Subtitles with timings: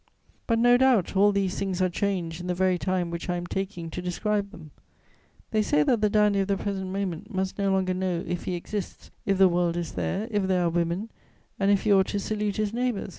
[0.47, 3.45] But, no doubt, all these things are changed in the very time which I am
[3.45, 4.71] taking to describe them.
[5.51, 8.55] They say that the dandy of the present moment must no longer know if he
[8.55, 11.11] exists, if the world is there, if there are women,
[11.59, 13.09] and if he ought to salute his neighbour.